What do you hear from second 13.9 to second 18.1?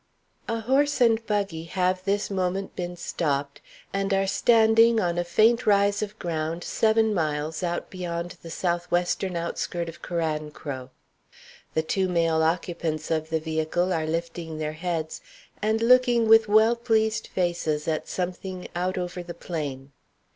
are lifting their heads, and looking with well pleased faces at